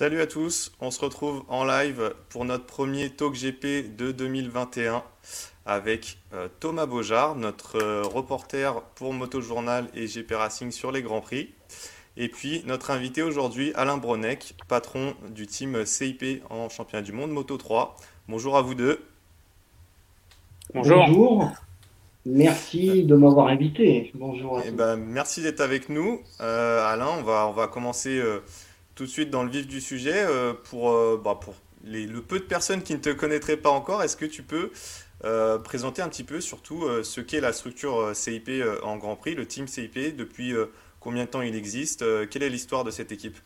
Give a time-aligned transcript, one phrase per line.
[0.00, 5.02] Salut à tous, on se retrouve en live pour notre premier Talk GP de 2021
[5.66, 11.20] avec euh, Thomas Beaujard, notre euh, reporter pour Motojournal et GP Racing sur les Grands
[11.20, 11.50] Prix.
[12.16, 17.32] Et puis notre invité aujourd'hui, Alain Bronek, patron du team CIP en championnat du monde
[17.32, 17.94] Moto 3.
[18.26, 19.04] Bonjour à vous deux.
[20.72, 21.52] Bonjour.
[22.24, 24.12] Merci de m'avoir invité.
[24.14, 24.76] Bonjour à Eh tous.
[24.76, 26.22] ben, merci d'être avec nous.
[26.40, 28.40] Euh, Alain, on va, on va commencer euh,
[29.00, 30.12] tout de suite dans le vif du sujet.
[30.14, 31.54] Euh, pour euh, bah, pour
[31.86, 34.72] les, le peu de personnes qui ne te connaîtraient pas encore, est-ce que tu peux
[35.24, 38.50] euh, présenter un petit peu surtout ce qu'est la structure CIP
[38.82, 40.52] en Grand Prix, le team CIP, depuis
[41.00, 43.38] combien de temps il existe, quelle est l'histoire de cette équipe?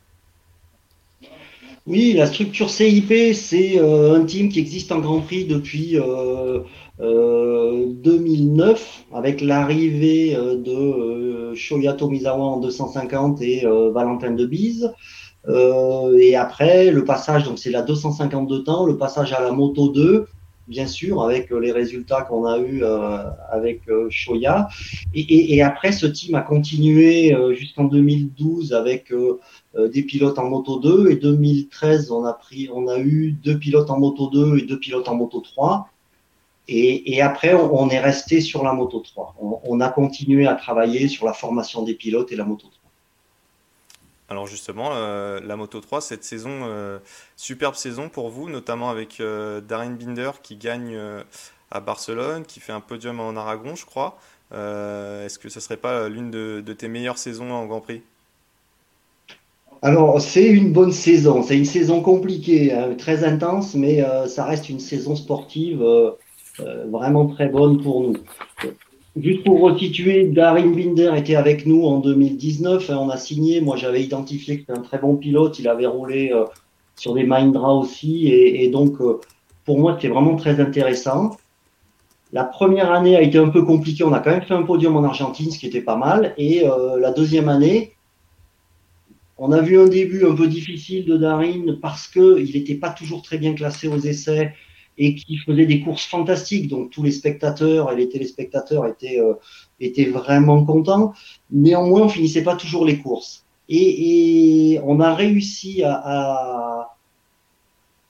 [1.86, 6.60] Oui, la structure CIP, c'est un team qui existe en Grand Prix depuis euh,
[6.98, 14.92] euh, 2009, avec l'arrivée de Shoya Tomizawa en 250 et Valentin de Bise.
[15.48, 19.88] Euh, et après, le passage, donc c'est la 252 temps, le passage à la Moto
[19.88, 20.26] 2,
[20.68, 23.18] bien sûr, avec euh, les résultats qu'on a eus euh,
[23.50, 24.68] avec euh, Shoya.
[25.14, 30.38] Et, et, et après, ce team a continué euh, jusqu'en 2012 avec euh, des pilotes
[30.38, 34.30] en moto 2 et 2013 on a pris on a eu deux pilotes en moto
[34.30, 35.88] 2 et deux pilotes en moto 3
[36.68, 40.46] et, et après on, on est resté sur la moto 3 on, on a continué
[40.46, 42.83] à travailler sur la formation des pilotes et la moto 3
[44.30, 46.98] Alors justement, euh, la Moto 3, cette saison, euh,
[47.36, 50.98] superbe saison pour vous, notamment avec euh, Darren Binder qui gagne
[51.70, 54.18] à Barcelone, qui fait un podium en Aragon, je crois.
[54.52, 58.02] Est-ce que ce serait pas l'une de, tes meilleures saisons en Grand Prix?
[59.82, 64.70] alors c'est une bonne saison c'est une saison compliquée hein, très intense mais ça reste
[64.70, 65.84] une saison sportive
[66.86, 68.16] vraiment très bonne pour nous
[69.16, 72.90] Juste pour resituer, Darin Binder était avec nous en 2019.
[72.90, 73.60] hein, on a signé.
[73.60, 75.56] Moi, j'avais identifié que c'était un très bon pilote.
[75.60, 76.44] Il avait roulé euh,
[76.96, 78.26] sur des Mindra aussi.
[78.26, 79.20] Et, donc, euh,
[79.64, 81.36] pour moi, c'était vraiment très intéressant.
[82.32, 84.02] La première année a été un peu compliquée.
[84.02, 86.34] On a quand même fait un podium en Argentine, ce qui était pas mal.
[86.36, 87.92] Et euh, la deuxième année,
[89.38, 93.22] on a vu un début un peu difficile de Darin parce qu'il n'était pas toujours
[93.22, 94.54] très bien classé aux essais
[94.98, 96.68] et qui faisait des courses fantastiques.
[96.68, 99.34] Donc tous les spectateurs et les téléspectateurs étaient, euh,
[99.80, 101.12] étaient vraiment contents.
[101.50, 103.44] Néanmoins, on finissait pas toujours les courses.
[103.68, 106.96] Et, et on a réussi à, à,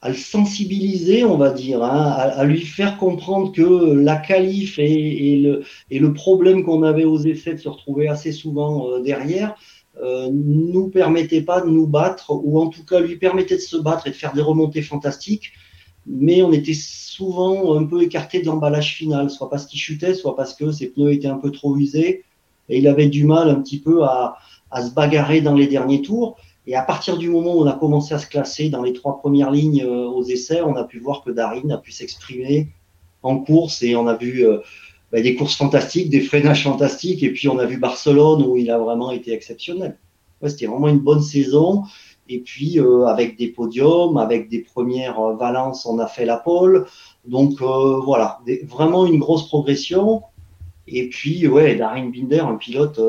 [0.03, 5.33] à, le sensibiliser, on va dire, hein, à, lui faire comprendre que la qualif et,
[5.33, 9.01] et, le, et le problème qu'on avait aux essais de se retrouver assez souvent euh,
[9.01, 9.55] derrière
[10.03, 13.77] euh, nous permettait pas de nous battre, ou en tout cas lui permettait de se
[13.77, 15.53] battre et de faire des remontées fantastiques
[16.07, 20.37] mais on était souvent un peu écarté de l'emballage final, soit parce qu'il chutait, soit
[20.37, 22.25] parce que ses pneus étaient un peu trop usés
[22.69, 24.37] et il avait du mal un petit peu à,
[24.77, 26.37] se bagarrer dans les derniers tours.
[26.67, 29.19] Et à partir du moment où on a commencé à se classer dans les trois
[29.19, 32.69] premières lignes euh, aux essais, on a pu voir que Darin a pu s'exprimer
[33.23, 34.59] en course et on a vu euh,
[35.13, 38.71] bah, des courses fantastiques, des freinages fantastiques et puis on a vu Barcelone où il
[38.71, 39.99] a vraiment été exceptionnel.
[40.41, 41.85] Ouais, C'était vraiment une bonne saison.
[42.29, 46.37] Et puis euh, avec des podiums, avec des premières euh, Valence, on a fait la
[46.37, 46.87] pole.
[47.27, 50.23] Donc euh, voilà, vraiment une grosse progression.
[50.87, 53.01] Et puis ouais, Darin Binder, un pilote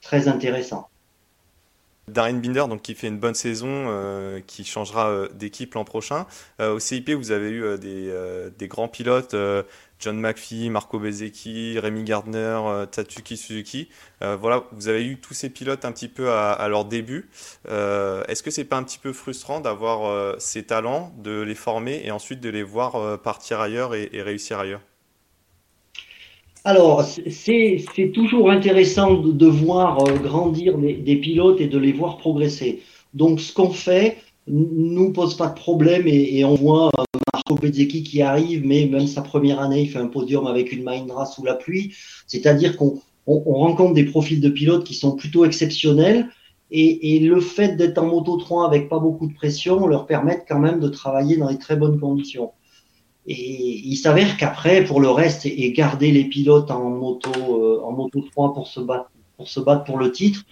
[0.00, 0.88] très intéressant.
[2.08, 3.86] Darin Binder, donc qui fait une bonne saison,
[4.46, 6.26] qui changera d'équipe l'an prochain.
[6.60, 9.34] Au CIP, vous avez eu des, grands pilotes,
[10.02, 13.88] John McPhee, Marco Bezzecchi, Rémi Gardner, euh, Tatsuki Suzuki.
[14.20, 17.30] Euh, voilà, vous avez eu tous ces pilotes un petit peu à, leur début.
[17.68, 22.02] Euh, Est-ce que c'est pas un petit peu frustrant d'avoir ces talents, de les former
[22.04, 24.80] et ensuite de les voir partir ailleurs et, réussir ailleurs?
[26.64, 32.82] Alors, c'est toujours intéressant de, voir grandir des, pilotes et de les voir progresser.
[33.14, 36.90] Donc, ce qu'on fait nous pose pas de problème et, et on voit
[37.54, 41.26] Marco qui arrive, mais même sa première année, il fait un podium avec une Mahindra
[41.26, 41.94] sous la pluie.
[42.26, 46.28] C'est-à-dire qu'on on, on rencontre des profils de pilotes qui sont plutôt exceptionnels
[46.74, 50.58] et, le fait d'être en moto 3 avec pas beaucoup de pression leur permet quand
[50.58, 52.52] même de travailler dans les très bonnes conditions.
[53.26, 57.92] Et il s'avère qu'après, pour le reste, et garder les pilotes en moto, euh, en
[57.92, 60.44] moto 3 pour se battre, pour se battre pour le titre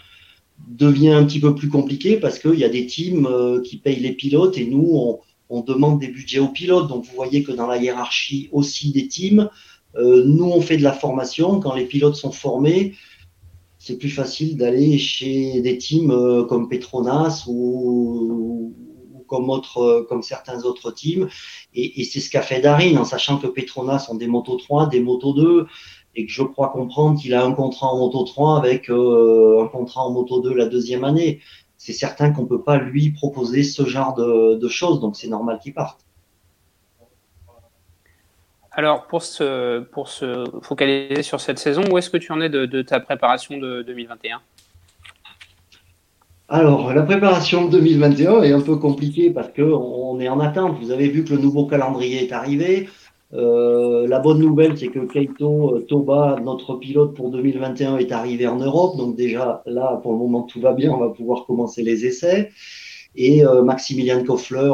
[0.68, 4.00] devient un petit peu plus compliqué parce qu'il y a des teams euh, qui payent
[4.00, 5.20] les pilotes et nous, on,
[5.50, 6.88] on, demande des budgets aux pilotes.
[6.88, 9.50] Donc vous voyez que dans la hiérarchie aussi des teams,
[9.96, 11.60] euh, nous, on fait de la formation.
[11.60, 12.94] Quand les pilotes sont formés,
[13.78, 18.74] c'est plus facile d'aller chez des teams euh, comme Petronas ou,
[19.12, 21.28] ou comme, certains autres teams.
[21.74, 25.00] Et, c'est ce qu'a fait Darin, en sachant que Petronas ont des motos 3, des
[25.00, 25.66] motos 2
[26.16, 29.68] et que je crois comprendre qu'il a un contrat en moto 3 avec euh, un
[29.68, 31.40] contrat en moto 2 la deuxième année.
[31.82, 35.28] C'est certain qu'on ne peut pas lui proposer ce genre de, de choses, donc c'est
[35.28, 36.04] normal qu'il parte.
[38.70, 42.50] Alors, pour se, pour se focaliser sur cette saison, où est-ce que tu en es
[42.50, 44.42] de, de ta préparation de 2021
[46.52, 50.76] alors, la préparation de 2021 est un peu compliquée parce qu'on est en attente.
[50.80, 52.88] Vous avez vu que le nouveau calendrier est arrivé.
[53.32, 58.46] Euh, la bonne nouvelle, c'est que Keito euh, Toba, notre pilote pour 2021, est arrivé
[58.46, 58.96] en Europe.
[58.96, 60.92] Donc déjà, là, pour le moment, tout va bien.
[60.92, 62.50] On va pouvoir commencer les essais.
[63.14, 64.72] Et euh, Maximilian Koffler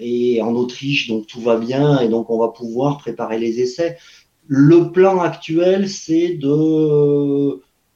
[0.00, 2.00] est en Autriche, donc tout va bien.
[2.00, 3.96] Et donc, on va pouvoir préparer les essais.
[4.46, 6.38] Le plan actuel, c'est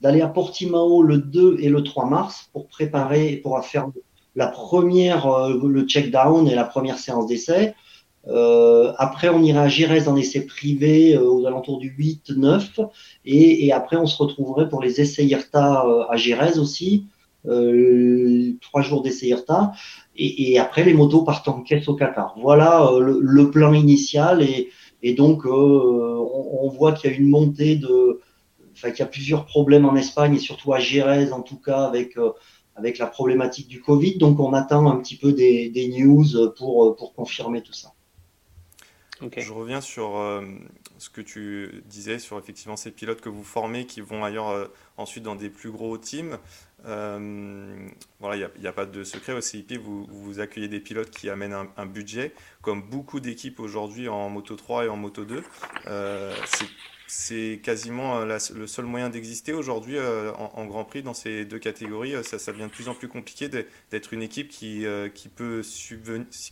[0.01, 3.89] d'aller à Portimao le 2 et le 3 mars pour préparer, pour faire
[4.35, 7.75] la première, le check down et la première séance d'essai.
[8.29, 12.89] Euh, après, on ira à Gérès en essai privé euh, aux alentours du 8-9.
[13.25, 17.07] Et, et, après, on se retrouverait pour les essais IRTA euh, à Gérès aussi.
[17.47, 19.73] Euh, trois jours d'essai IRTA.
[20.17, 22.35] Et, et, après, les motos partent en caisse au Qatar.
[22.41, 24.45] Voilà le, le, plan initial.
[25.03, 28.21] Et, donc, on, on, voit qu'il y a une montée de.
[28.73, 31.85] Enfin, qu'il y a plusieurs problèmes en Espagne et surtout à Gérès, en tout cas,
[31.85, 32.17] avec
[32.75, 34.19] avec la problématique du Covid.
[34.19, 37.96] Donc, on attend un petit peu des, des news pour, pour confirmer tout ça.
[39.21, 40.43] Je reviens sur euh,
[40.99, 44.67] ce que tu disais sur effectivement ces pilotes que vous formez qui vont ailleurs euh,
[44.99, 46.39] ensuite dans des plus gros teams.
[46.85, 47.89] Euh,
[48.21, 51.31] voilà, il n'y a, pas de secret au CIP, vous, vous accueillez des pilotes qui
[51.31, 55.43] amènent un, un budget, comme beaucoup d'équipes aujourd'hui en Moto 3 et en Moto 2.
[55.87, 56.67] c'est
[57.07, 61.59] c'est quasiment euh, le seul moyen d'exister aujourd'hui euh, en, Grand Prix dans ces deux
[61.59, 62.15] catégories.
[62.15, 65.63] Euh, ça, devient de plus en plus compliqué d'être une équipe qui, qui, peut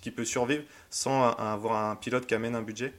[0.03, 2.93] qui peut survivre sans avoir un pilote qui amène un budget?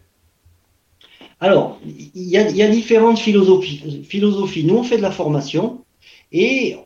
[1.40, 4.64] Alors, il y, a différentes philosophies.
[4.66, 5.84] Nous, on fait de la formation
[6.32, 6.78] et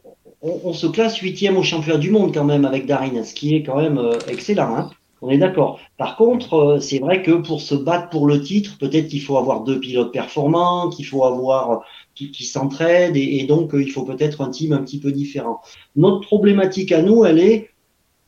[0.42, 3.64] on, se classe huitième au championnat du monde quand même avec Darin, ce qui est
[3.64, 4.76] quand même excellent.
[4.76, 4.90] Hein
[5.22, 5.80] on est d'accord.
[5.98, 9.38] Par contre, euh, c'est vrai que pour se battre pour le titre, peut-être qu'il faut
[9.38, 11.84] avoir deux pilotes performants, qu'il faut avoir
[12.16, 15.62] qui, qui s'entraident, et, donc euh, il faut peut-être un team un petit peu différent.
[15.96, 17.70] Notre problématique à nous, elle est,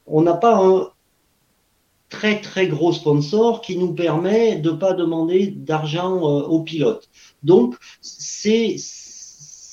[0.07, 0.88] on n'a pas un
[2.09, 7.09] très très gros sponsor qui nous permet de pas demander d'argent euh, aux pilotes.
[7.43, 8.75] Donc c'est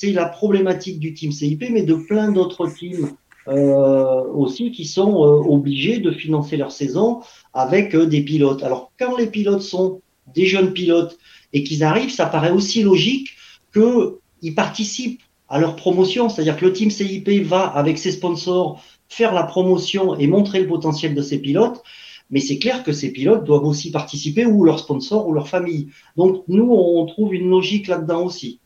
[0.03, 5.43] la problématique du team CIP, mais de plein d'autres teams euh, aussi qui sont euh,
[5.49, 7.21] obligés de financer leur saison
[7.55, 8.63] avec euh, des pilotes.
[8.63, 10.01] Alors quand les pilotes sont
[10.35, 11.19] des jeunes pilotes
[11.53, 13.31] et qu'ils arrivent, ça paraît aussi logique
[13.73, 19.33] qu'ils participent à leur promotion, c'est-à-dire que le team CIP va avec ses sponsors faire
[19.33, 21.83] la promotion et montrer le potentiel de ses pilotes.
[22.31, 25.89] Mais c'est clair que ces pilotes doivent aussi participer, ou leurs sponsors, ou leur famille.
[26.19, 28.61] Donc nous, on trouve une logique là-dedans aussi.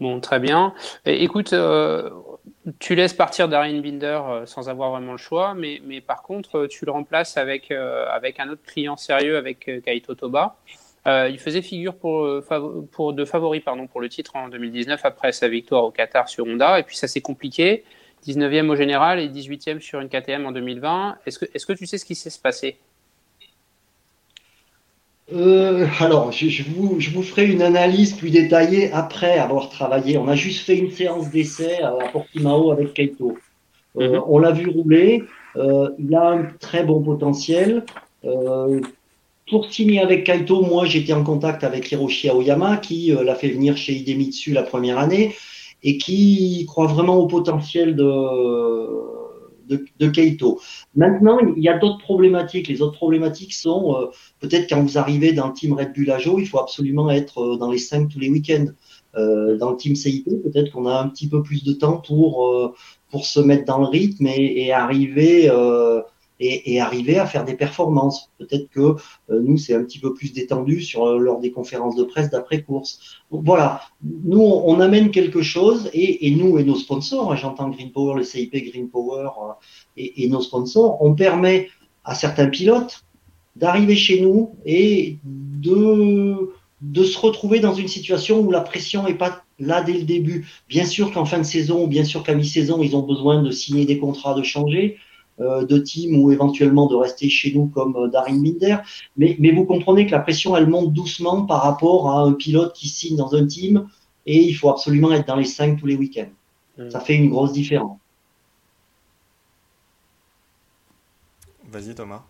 [0.00, 0.74] Bon, très bien.
[1.06, 2.10] Écoute, euh,
[2.78, 6.58] tu laisses partir Darren Binder euh, sans avoir vraiment le choix, mais, mais par contre,
[6.58, 10.56] euh, tu le remplaces avec, euh, avec un autre client sérieux, avec Kaito Toba.
[11.06, 12.28] Il faisait figure pour,
[12.92, 16.46] pour de favori pardon, pour le titre en 2019 après sa victoire au Qatar sur
[16.46, 17.84] Honda, et puis ça s'est compliqué.
[18.24, 21.18] 19e au général et 18e sur une KTM en 2020.
[21.26, 22.78] Est-ce que, est que tu sais ce qui s'est passé?
[25.34, 30.18] Euh, alors, je, je, vous, je, vous, ferai une analyse plus détaillée après avoir travaillé.
[30.18, 33.36] On a juste fait une séance d'essai à Portimao avec Kaito.
[33.96, 34.24] Euh, mm -hmm.
[34.28, 35.24] On l'a vu rouler.
[35.56, 37.84] Euh, il a un très bon potentiel.
[38.24, 38.80] Euh,
[39.48, 43.50] pour signer avec Kaito, moi, j'étais en contact avec Hiroshi Aoyama, qui euh, l'a fait
[43.56, 45.34] venir chez Idemitsu la première année
[45.82, 48.08] et qui croit vraiment au potentiel de
[49.68, 50.60] de, Keito.
[50.94, 52.68] Maintenant, il y a d'autres problématiques.
[52.68, 54.06] Les autres problématiques sont euh,
[54.40, 57.56] peut-être quand vous arrivez dans le team Red Bull Ajo, il faut absolument être euh,
[57.56, 58.66] dans les cinq tous les week-ends.
[59.14, 62.74] Euh, dans le team CIP, peut-être qu'on a un petit peu plus de temps pour,
[63.10, 65.50] pour se mettre dans le rythme et, arriver
[66.42, 68.30] et, et, arriver à faire des performances.
[68.38, 68.80] Peut-être que
[69.30, 72.30] euh, nous, c'est un petit peu plus détendu sur euh, lors des conférences de presse
[72.30, 73.20] d'après-course.
[73.30, 77.92] Voilà, nous, on, amène quelque chose et, et, nous et nos sponsors, hein, j'entends Green
[77.92, 79.52] Power, le CIP Green Power euh,
[79.96, 81.68] et, nos sponsors, on permet
[82.04, 83.04] à certains pilotes
[83.54, 89.14] d'arriver chez nous et de, de se retrouver dans une situation où la pression n'est
[89.14, 90.48] pas là dès le début.
[90.68, 93.84] Bien sûr qu'en fin de saison, bien sûr qu'à mi-saison, ils ont besoin de signer
[93.84, 94.98] des contrats, de changer
[95.38, 98.78] de team ou éventuellement de rester chez nous comme euh, Darin Binder.
[99.16, 102.74] Mais, mais vous comprenez que la pression, elle monte doucement par rapport à un pilote
[102.74, 103.88] qui signe dans un team
[104.26, 106.30] et il faut absolument être dans les cinq tous les week-ends.
[106.78, 106.90] Mmh.
[106.90, 107.98] Ça fait une grosse différence.
[111.70, 112.22] Vas-y Thomas.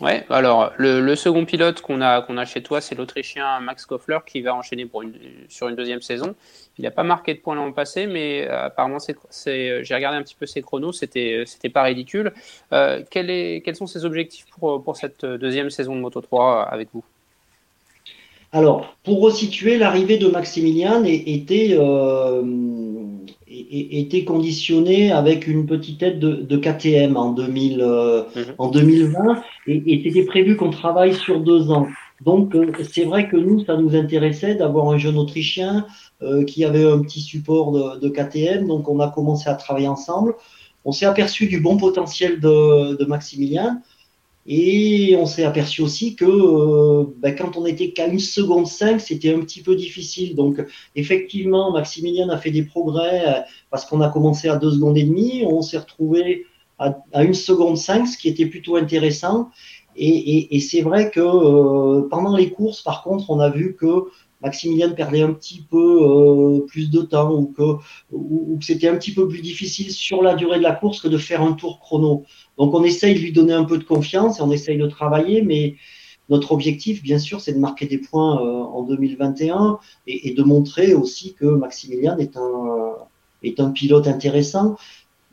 [0.00, 4.18] Ouais, alors le, second pilote qu'on a, qu'on a chez toi, c'est l'Autrichien Max Koffler
[4.26, 5.14] qui va enchaîner pour une,
[5.48, 6.34] sur une deuxième saison.
[6.78, 10.34] Il n'a pas marqué de points l'an passé, mais euh, apparemment, j'ai regardé un petit
[10.34, 12.34] peu ses chronos, c'était, c'était pas ridicule.
[12.72, 16.88] Euh, est, quels sont ses objectifs pour, pour cette deuxième saison de Moto 3 avec
[16.92, 17.02] vous?
[18.52, 21.76] Alors, pour resituer, l'arrivée de Maximilian était.
[21.78, 22.42] Euh,
[23.58, 28.44] était conditionné avec une petite aide de, KTM en, 2000, euh, mhm.
[28.58, 31.86] en 2020 et, et c'était prévu qu'on travaille sur deux ans.
[32.24, 35.86] Donc euh, c'est vrai que nous, ça nous intéressait d'avoir un jeune Autrichien
[36.22, 39.88] euh, qui avait un petit support de, de, KTM, donc on a commencé à travailler
[39.88, 40.34] ensemble.
[40.84, 43.82] On s'est aperçu du bon potentiel de, de Maximilien.
[44.48, 49.00] Et on s'est aperçu aussi que euh, ben, quand on était qu'à une seconde 5,
[49.00, 50.36] c'était un petit peu difficile.
[50.36, 54.96] Donc effectivement, Maximilien a fait des progrès euh, parce qu'on a commencé à deux secondes
[54.96, 55.44] et demie.
[55.46, 56.46] On s'est retrouvé
[56.78, 59.50] à, une seconde 5, ce qui était plutôt intéressant.
[59.98, 64.04] Et c'est vrai que euh, pendant les courses, par contre, on a vu que
[64.42, 69.26] Maximilien perdait un petit peu euh, plus de temps ou que, c'était un petit peu
[69.28, 72.24] plus difficile sur la durée de la course que de faire un tour chrono.
[72.58, 75.42] Donc on essaye de lui donner un peu de confiance et on essaye de travailler,
[75.42, 75.76] mais
[76.28, 80.94] notre objectif, bien sûr, c'est de marquer des points euh, en 2021 et, de montrer
[80.94, 82.94] aussi que Maximilien est un,
[83.42, 84.76] est un pilote intéressant.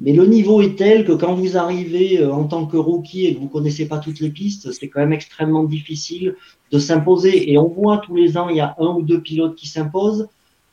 [0.04, 3.36] Mais le niveau est tel que quand vous arrivez euh, en tant que rookie et
[3.36, 6.36] que vous connaissez pas toutes les pistes, c'est quand même extrêmement difficile
[6.72, 7.50] de s'imposer.
[7.50, 10.28] Et on voit tous les ans, il y a un ou deux pilotes qui s'imposent,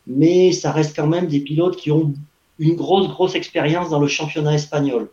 [0.09, 2.13] mais ça reste quand même des pilotes qui ont
[2.59, 5.09] une grosse, grosse expérience dans le championnat espagnol.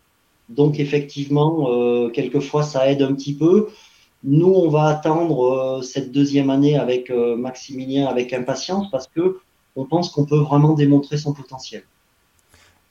[0.49, 3.67] Donc effectivement, euh, quelquefois, ça aide un petit peu.
[4.23, 9.37] Nous, on va attendre euh, cette deuxième année avec Maximilien avec impatience parce que
[9.75, 11.83] on pense qu'on peut vraiment démontrer son potentiel.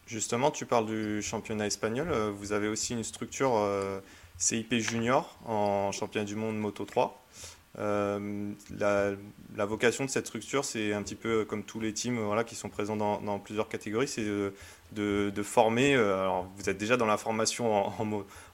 [0.06, 2.08] Justement, tu parles du championnat espagnol.
[2.12, 3.98] Euh, vous avez aussi une structure euh,
[4.38, 7.26] CIP Junior en championnat du monde Moto 3.
[7.78, 12.54] Euh, la, vocation de cette structure, c'est un petit peu comme tous les teams qui
[12.54, 14.24] sont présents dans, plusieurs catégories, c'est
[14.92, 15.94] de, former.
[15.94, 17.92] alors, vous êtes déjà dans la formation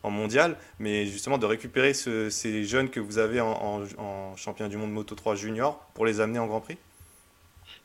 [0.02, 4.76] en, mondial, mais justement de récupérer ces jeunes que vous avez en, en championnat du
[4.76, 6.78] monde Moto 3 Junior pour les amener en Grand Prix?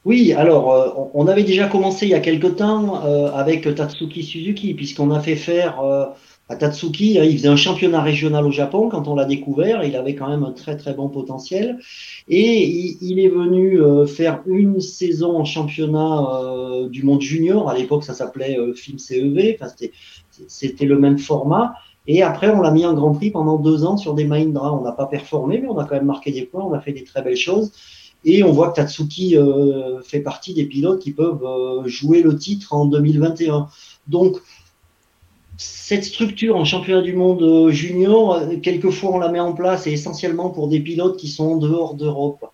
[0.08, 4.24] Oui, alors euh, on avait déjà commencé il y a quelque temps euh, avec Tatsuki
[4.24, 6.06] Suzuki, puisqu'on a fait faire euh,
[6.48, 10.16] à Tatsuki, il faisait un championnat régional au Japon quand on l'a découvert, il avait
[10.16, 11.80] quand même un très très bon potentiel,
[12.30, 18.14] et il, est venu faire une saison en championnat du monde junior, à l'époque ça
[18.14, 19.70] s'appelait Film CEV, enfin,
[20.48, 21.74] c'était le même format,
[22.08, 24.84] et après on l'a mis en Grand Prix pendant deux ans sur des Mahindra, on
[24.84, 27.04] n'a pas performé, mais on a quand même marqué des points, on a fait des
[27.04, 27.74] très belles choses.
[28.30, 32.38] Et on voit que Tatsuki euh, fait partie des pilotes qui peuvent euh, jouer le
[32.38, 33.70] titre en 2021.
[34.08, 34.36] Donc,
[35.56, 39.94] cette structure en championnat du monde euh, junior, quelquefois on la met en place et
[39.94, 42.46] essentiellement pour des pilotes qui sont en dehors d'Europe,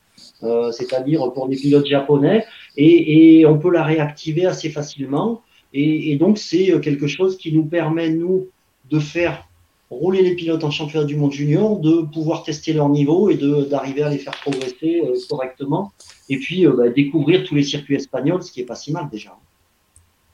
[0.72, 2.46] c'est-à-dire pour des pilotes japonais,
[2.78, 5.42] et, on peut la réactiver assez facilement.
[5.74, 8.48] et donc c'est quelque chose qui nous permet, nous,
[8.92, 9.48] de faire
[9.90, 14.04] rouler les pilotes en championnat du monde junior, de pouvoir tester leur niveau et d'arriver
[14.04, 15.92] à les faire progresser euh, correctement.
[16.30, 19.10] Et puis euh, bah, découvrir tous les circuits espagnols, ce qui est pas si mal
[19.10, 19.36] déjà.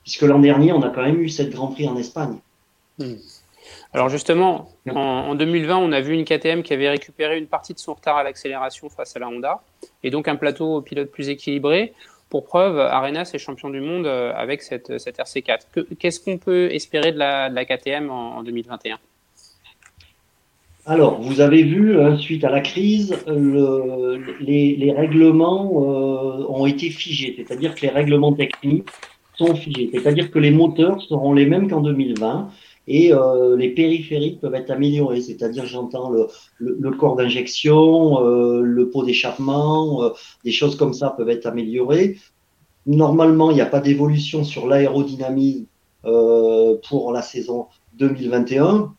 [0.02, 2.38] Puisque l'an dernier, on a quand même eu cette Grand Prix en Espagne.
[2.98, 3.16] Hmm.
[3.92, 7.78] Alors justement, en, 2020, on a vu une KTM qui avait récupéré une partie de
[7.78, 9.62] son retard à l'accélération face à la Honda,
[10.02, 11.92] et donc un plateau au pilote plus équilibré.
[12.28, 15.96] Pour preuve, Arenas est champion du monde euh, avec cette, cette RC4.
[15.98, 18.98] Qu'est-ce qu'on peut espérer de la, de la KTM en, en 2021
[20.86, 26.90] alors, vous avez vu, hein, suite à la crise, le, les, règlements euh, ont été
[26.90, 28.88] figés, c'est-à-dire que les règlements techniques
[29.36, 32.50] sont figés, c'est-à-dire que les moteurs seront les mêmes qu'en 2020
[32.88, 36.10] et euh, les périphériques peuvent être améliorés, c'est-à-dire j'entends
[36.58, 40.08] le, corps d'injection, euh, le pot d'échappement, euh,
[40.44, 42.16] des choses comme ça peuvent être améliorées.
[42.86, 45.66] Normalement, il n'y a pas d'évolution sur l'aérodynamisme
[46.04, 48.94] euh, pour la saison 2021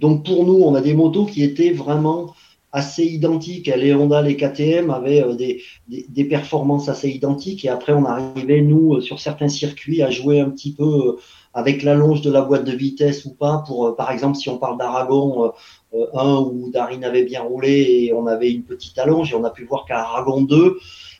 [0.00, 2.34] donc pour nous, on a des motos qui étaient vraiment
[2.74, 3.68] assez identiques.
[3.68, 7.64] Les Honda, les KTM avaient euh, des, des, performances assez identiques.
[7.64, 11.20] Et après, on arrivait, nous, euh, sur certains circuits, à jouer un petit peu euh,
[11.54, 13.62] avec l'allonge de la boîte de vitesse ou pas.
[13.64, 15.52] Pour, par exemple, si on parle d'Aragon
[15.92, 19.50] 1 où Darin avait bien roulé et on avait une petite allonge, et on a
[19.50, 20.76] pu voir qu'à Aragon 2,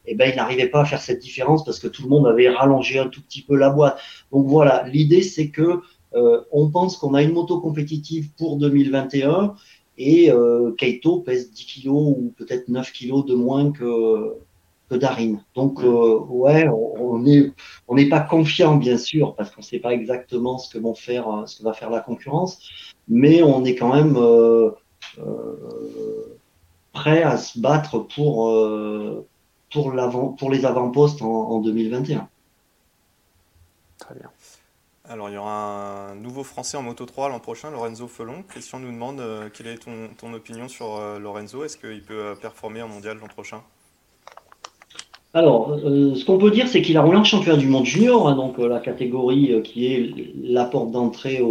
[0.06, 2.48] eh ben, il n'arrivait pas à faire cette différence parce que tout le monde avait
[2.48, 3.96] rallongé un tout petit peu la boîte.
[4.32, 5.80] Donc voilà, l'idée c'est que
[6.52, 9.54] on pense qu'on a une moto compétitive pour 2021
[9.98, 14.34] et euh, Keito pèse 10 kilos ou peut-être 9 kilos de moins que,
[14.90, 15.36] que Darin.
[15.54, 17.52] Donc euh, ouais, on est
[17.88, 20.94] on n'est pas confiant bien sûr parce qu'on ne sait pas exactement ce que vont
[20.94, 22.58] faire ce que va faire la concurrence,
[23.08, 24.70] mais on est quand même euh,
[25.18, 26.38] euh,
[26.92, 28.52] prêt à se battre pour
[29.72, 32.28] pour l'avant pour les avant-postes en, en 2021.
[33.98, 34.30] Très bien.
[35.06, 38.42] Alors, il y aura un nouveau Français en Moto 3 l'an prochain, Lorenzo Felon.
[38.48, 41.62] Christian nous demande euh, quelle est ton, opinion sur euh, Lorenzo?
[41.62, 43.60] Est-ce qu'il peut euh, performer en mondial l'an prochain?
[45.34, 48.36] Alors, ce qu'on peut dire, c'est qu'il a roulé en championnat du monde junior, hein,
[48.36, 51.42] donc la catégorie qui est la porte d'entrée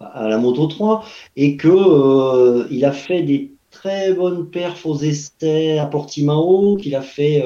[0.00, 1.04] à la Moto 3,
[1.36, 7.02] et que il a fait des très bonnes perfs aux essais à Portimao, qu'il a
[7.02, 7.44] fait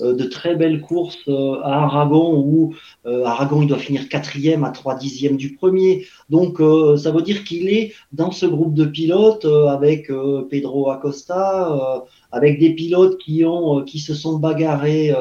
[0.00, 2.74] euh, de très belles courses euh, à Aragon où
[3.06, 6.06] euh, Aragon il doit finir quatrième à trois dixièmes du premier.
[6.30, 6.58] Donc
[6.98, 10.10] ça veut dire qu'il est dans ce groupe de pilotes avec
[10.50, 15.12] Pedro Acosta, avec des pilotes qui ont qui se sont bagarrés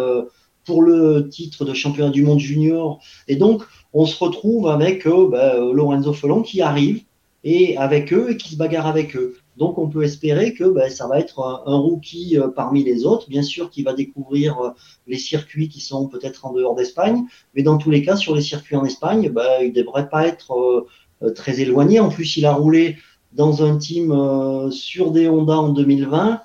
[0.65, 2.99] pour le titre de championnat du monde junior.
[3.27, 7.03] Et donc on se retrouve avec ben, Lorenzo Felon qui arrive
[7.43, 9.35] et avec eux et qui se bagarre avec eux.
[9.57, 13.29] Donc on peut espérer que ben, ça va être un, rookie euh, parmi les autres,
[13.29, 14.69] bien sûr qui va découvrir euh,
[15.07, 18.41] les circuits qui sont peut-être en dehors d'Espagne, mais dans tous les cas sur les
[18.41, 20.87] circuits en Espagne, ben, il ne devrait pas être
[21.21, 21.99] euh, très éloigné.
[21.99, 22.97] En plus il a roulé
[23.31, 26.41] dans un team sur des Honda en 2020,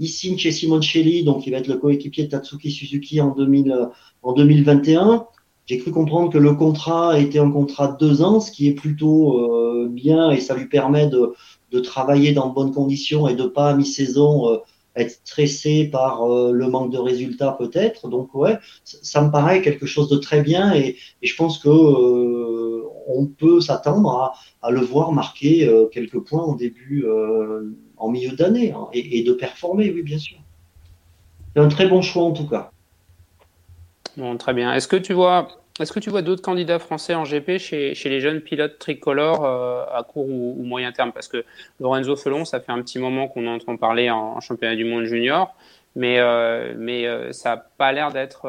[0.00, 3.90] ici chez Simoncelli, donc il va être le coéquipier de Tatsuki Suzuki en, 2000,
[4.22, 5.26] en 2021.
[5.66, 8.74] J'ai cru comprendre que le contrat était un contrat de deux ans, ce qui est
[8.74, 11.32] plutôt bien et ça lui permet de
[11.72, 14.58] de travailler dans de bonnes conditions et de pas à mi-saison euh,
[14.94, 18.08] être stressé par euh, le manque de résultats peut-être.
[18.08, 22.82] Donc ouais, ça, me paraît quelque chose de très bien et, je pense que euh,
[23.08, 27.04] on peut s'attendre à, le voir marquer quelques points en début,
[27.96, 30.38] en milieu d'année hein, et, et, de performer, oui bien sûr.
[31.54, 32.70] C'est un très bon choix en tout cas.
[34.16, 34.72] Bon, très bien.
[34.72, 35.48] Est-ce que tu vois
[35.80, 39.84] est-ce que tu vois d'autres candidats français en GP chez, les jeunes pilotes tricolores euh,
[39.90, 41.12] à court ou, moyen terme?
[41.12, 41.44] Parce que
[41.80, 45.54] Lorenzo Felon, ça fait un petit moment qu'on entend parler en, championnat du monde junior,
[45.96, 48.42] mais, euh, mais euh, ça n'a pas l'air d'être,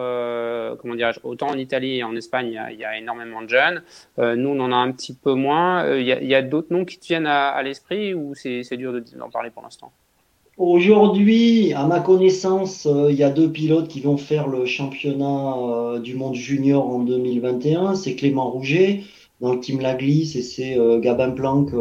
[0.81, 3.83] comment dirais-je, autant en Italie et en Espagne, il y a, énormément de jeunes.
[4.17, 5.95] nous, on en a un petit peu moins.
[5.95, 9.49] Il y a, d'autres noms qui te viennent à l'esprit ou c'est dur d'en parler
[9.49, 9.93] pour l'instant?
[10.57, 15.55] Aujourd'hui, à ma connaissance, euh, il y a deux pilotes qui vont faire le championnat
[15.57, 17.95] euh, du monde junior en 2021.
[17.95, 19.01] C'est Clément Rouget
[19.41, 21.71] dans le team La et c'est euh, Gabin Planck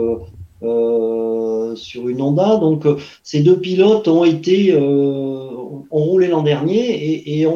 [1.77, 2.57] sur une Honda.
[2.57, 2.87] Donc,
[3.23, 7.47] ces deux pilotes ont été ont roulé l'an dernier et, et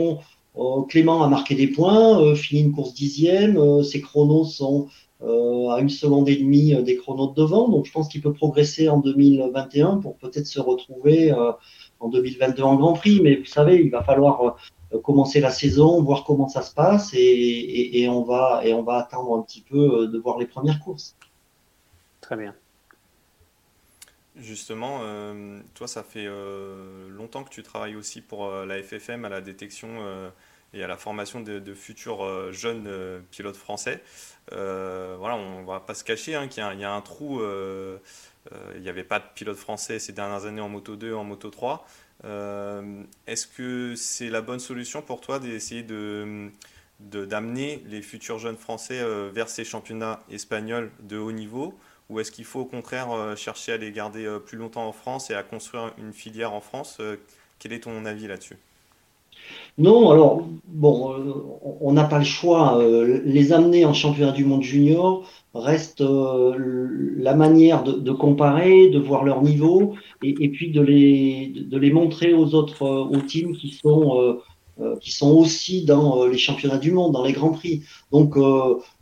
[0.88, 3.83] Clément a marqué des points, fini une course dixième.
[3.83, 4.88] ses chronos sont
[5.22, 7.68] euh, à une seconde et demie euh, des chronos de devant.
[7.68, 11.52] Donc je pense qu'il peut progresser en 2021 pour peut-être se retrouver euh,
[12.00, 13.20] en 2022 en Grand Prix.
[13.22, 14.57] Mais vous savez, il va falloir
[15.02, 18.98] commencer la saison, voir comment ça se passe et, et, on va, et on va
[18.98, 21.16] attendre un petit peu de voir les premières courses.
[22.20, 22.55] Très bien.
[24.37, 25.00] Justement,
[25.74, 26.29] toi, ça fait
[27.09, 29.88] longtemps que tu travailles aussi pour la FFM à la détection
[30.74, 34.02] et à la formation de, futurs euh, jeunes euh, pilotes français.
[34.52, 37.40] Euh, voilà, on ne va pas se cacher hein, qu'il y, a un trou.
[37.42, 41.50] il n'y avait pas de pilotes français ces dernières années en moto 2, en moto
[41.50, 41.87] 3.
[43.26, 46.50] Est-ce que c'est la bonne solution pour toi d'essayer de
[46.98, 51.79] d'amener les futurs jeunes français vers ces championnats espagnols de haut niveau?
[52.09, 55.35] Ou est-ce qu'il faut au contraire chercher à les garder plus longtemps en France et
[55.35, 57.00] à construire une filière en France?
[57.59, 58.57] Quel est ton avis là-dessus?
[59.78, 61.35] Non, alors, bon, euh,
[61.80, 62.78] on n'a pas le choix.
[62.78, 68.98] Euh, les amener en championnat du monde junior reste euh, la manière de, comparer, de
[68.98, 73.70] voir leur niveau et, puis de les, de les montrer aux autres, aux teams qui
[73.70, 74.38] sont,
[75.00, 77.82] qui sont aussi dans les championnats du monde, dans les grands prix.
[78.12, 78.36] Donc,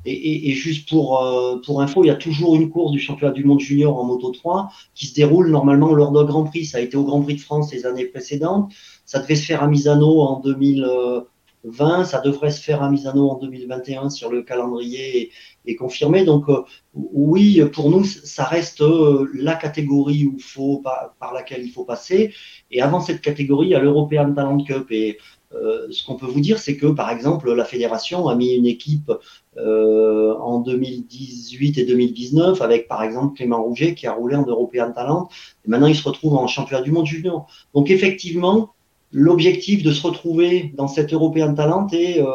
[0.05, 1.21] et, et, juste pour,
[1.67, 4.31] pour info, il y a toujours une course du championnat du monde junior en moto
[4.31, 6.65] 3 qui se déroule normalement lors d'un grand prix.
[6.65, 8.73] Ça a été au Grand Prix de France les années précédentes.
[9.05, 13.39] Ça devait se faire à Misano en 2020, ça devrait se faire à Misano en
[13.39, 15.31] 2021 sur le calendrier
[15.67, 16.25] est, confirmé.
[16.25, 16.63] Donc euh,
[16.95, 20.83] oui, pour nous, ça reste euh, la catégorie où faut,
[21.19, 22.33] par, laquelle il faut passer.
[22.71, 24.91] Et avant cette catégorie, il y a l'European Talent Cup.
[24.91, 25.19] Et
[25.55, 28.67] euh, ce qu'on peut vous dire, c'est que par exemple, la fédération a mis une
[28.67, 29.13] équipe
[29.57, 35.29] en 2018 et 2019 avec par exemple Clément Rouget qui a roulé en European Talent.
[35.65, 37.47] Et maintenant, il se retrouve en championnat du monde junior.
[37.73, 38.75] Donc effectivement,
[39.15, 42.27] l'objectif de se retrouver dans cet European Talent et euh,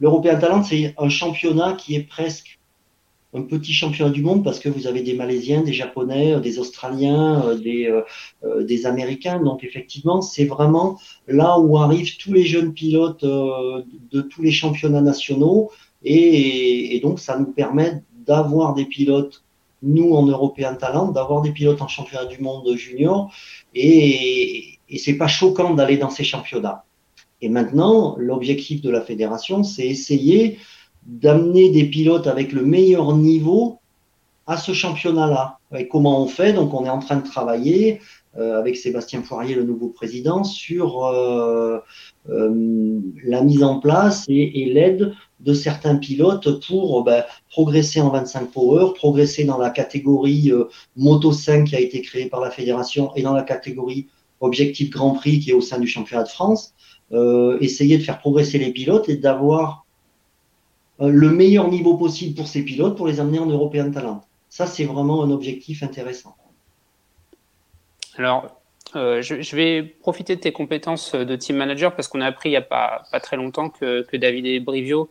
[0.00, 2.58] l'European Talent, c'est un championnat qui est presque
[3.34, 7.54] un petit championnat du monde parce que vous avez des Malaisiens, des Japonais, des Australiens,
[7.56, 7.92] des,
[8.60, 9.42] des Américains.
[9.42, 15.02] Donc effectivement, c'est vraiment là où arrivent tous les jeunes pilotes de tous les championnats
[15.02, 15.70] nationaux
[16.04, 19.42] et, donc ça nous permet d'avoir des pilotes
[19.82, 23.30] nous en European Talent, d'avoir des pilotes en championnat du monde junior
[23.74, 26.84] et, et c'est pas choquant d'aller dans ces championnats.
[27.42, 30.58] Et maintenant, l'objectif de la fédération, c'est essayer
[31.06, 33.78] d'amener des pilotes avec le meilleur niveau
[34.46, 35.58] à ce championnat-là.
[35.76, 36.52] Et comment on fait?
[36.52, 38.00] Donc, on est en train de travailler
[38.36, 41.78] euh, avec Sébastien Poirier, le nouveau président, sur euh,
[42.28, 45.14] euh, la mise en place et, et l'aide
[45.44, 50.64] de certains pilotes pour ben, progresser en 25 power, progresser dans la catégorie euh,
[50.96, 54.08] Moto 5 qui a été créée par la fédération et dans la catégorie
[54.40, 56.74] Objectif Grand Prix qui est au sein du championnat de France,
[57.12, 59.83] euh, essayer de faire progresser les pilotes et d'avoir euh,
[61.00, 64.24] le meilleur niveau possible pour ces pilotes pour les amener en European Talent.
[64.48, 66.36] Ça, c'est vraiment un objectif intéressant.
[68.16, 68.60] Alors,
[68.94, 72.52] euh, je, vais profiter de tes compétences de team manager parce qu'on a appris il
[72.52, 75.08] n'y a pas, très longtemps que, que David Brivio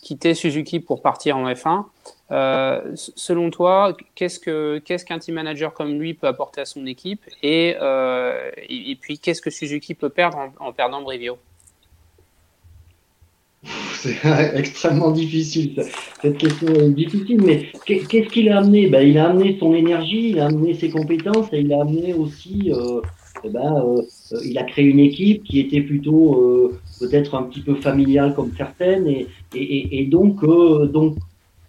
[0.00, 1.86] quittait Suzuki pour partir en F1.
[2.30, 6.86] Euh, selon toi, qu'est-ce que qu'est-ce qu'un team manager comme lui peut apporter à son
[6.86, 11.38] équipe et, euh, et, puis qu'est-ce que Suzuki peut perdre en perdant Brivio?
[13.94, 14.16] C'est
[14.54, 15.82] extrêmement difficile.
[16.22, 18.88] Cette question est difficile, mais qu'est-ce qu'il a amené?
[18.88, 22.14] Ben, Il a amené son énergie, il a amené ses compétences et il a amené
[22.14, 23.00] aussi euh,
[23.44, 24.02] eh ben, euh,
[24.44, 28.52] il a créé une équipe qui était plutôt euh, peut-être un petit peu familiale comme
[28.56, 30.44] certaines, et, et, donc,
[30.90, 31.16] donc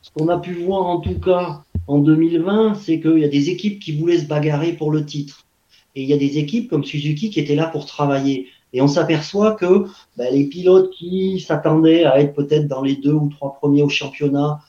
[0.01, 3.49] ce qu'on a pu voir en tout cas en 2020, c'est qu'il y a des
[3.49, 5.45] équipes qui voulaient se bagarrer pour le titre,
[5.95, 8.47] et il y a des équipes comme Suzuki qui étaient là pour travailler.
[8.75, 9.85] Et on s'aperçoit que
[10.17, 13.88] ben, les pilotes qui s'attendaient à être peut-être dans les deux ou trois premiers au
[13.88, 14.59] championnat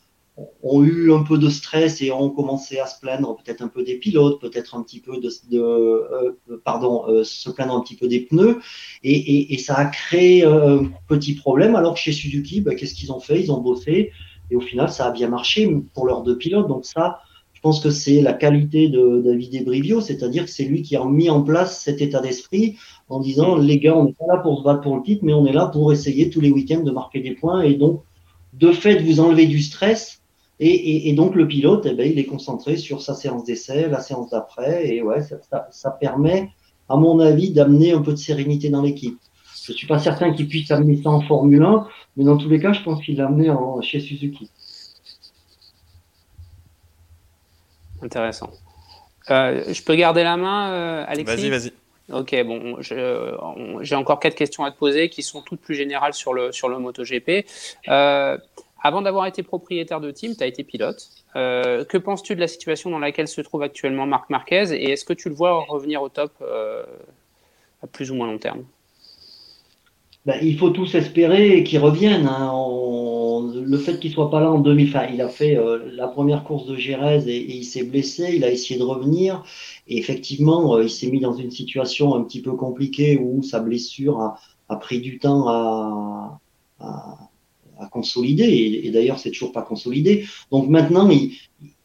[0.62, 3.82] ont eu un peu de stress et ont commencé à se plaindre peut-être un peu
[3.82, 6.32] des pilotes, peut-être un petit peu de, euh,
[6.64, 8.60] pardon, euh, se plaindre un petit peu des pneus,
[9.02, 11.74] et, ça a créé euh, un petit problème.
[11.74, 13.40] Alors chez Suzuki, ben, qu'est-ce qu'ils ont fait?
[13.40, 14.12] Ils ont bossé,
[14.52, 16.68] et au final, ça a bien marché pour leurs deux pilotes.
[16.68, 17.18] Donc ça,
[17.66, 21.28] pense que c'est la qualité de David Brivio, c'est-à-dire que c'est lui qui a mis
[21.28, 22.76] en place cet état d'esprit
[23.08, 25.32] en disant les gars, on n'est pas là pour se battre pour le titre, mais
[25.32, 28.02] on est là pour essayer tous les week-ends de marquer des points, et donc
[28.52, 30.22] de fait, vous enlevez du stress
[30.60, 34.30] et, donc le pilote, eh ben, il est concentré sur sa séance d'essai, la séance
[34.30, 35.18] d'après, et ouais,
[35.72, 36.50] ça, permet,
[36.88, 39.18] à mon avis, d'amener un peu de sérénité dans l'équipe.
[39.64, 42.60] Je suis pas certain qu'il puisse amener ça en Formule 1, mais dans tous les
[42.60, 44.50] cas, je pense qu'il l'a amené en, chez Suzuki.
[48.02, 48.50] Intéressant.
[49.30, 51.72] Euh, je peux garder la main, euh, Alexis Vas-y, vas-y.
[52.12, 56.32] Ok, bon, j'ai encore quatre questions à te poser qui sont toutes plus générales sur
[56.32, 57.46] le, sur le MotoGP.
[57.88, 58.38] Euh,
[58.80, 61.08] avant d'avoir été propriétaire de team, tu as été pilote.
[61.34, 65.04] Euh, que penses-tu de la situation dans laquelle se trouve actuellement Marc Marquez et est-ce
[65.04, 66.84] que tu le vois revenir au top euh,
[67.82, 68.64] à plus ou moins long terme?
[70.24, 72.28] Ben, Il faut tous espérer qu'il revienne.
[72.28, 72.52] Hein.
[72.54, 72.75] On...
[73.66, 76.44] Le fait qu'il soit pas là en 2000, enfin, il a fait euh, la première
[76.44, 79.44] course de Gérèse et, il s'est blessé, il a essayé de revenir
[79.88, 83.60] et effectivement, euh, il s'est mis dans une situation un petit peu compliquée où sa
[83.60, 84.20] blessure
[84.68, 86.38] a, pris du temps à,
[87.78, 90.26] à consolider, et, et d'ailleurs c'est toujours pas consolidé.
[90.50, 91.08] Donc maintenant,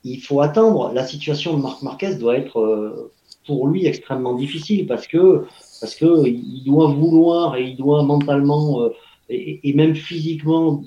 [0.04, 0.92] il, faut attendre.
[0.94, 3.12] La situation de Marc Marquez doit être euh,
[3.46, 5.46] pour lui extrêmement difficile parce que
[5.80, 8.90] parce que il doit vouloir et il doit mentalement
[9.30, 10.84] et, même physiquement